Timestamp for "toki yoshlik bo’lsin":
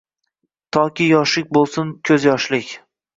0.77-1.91